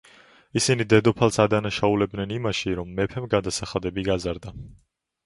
[0.59, 4.55] ისინი დედოფალს ადანაშაულებდნენ იმაში, რომ მეფემ გადასახადები გაზარდა.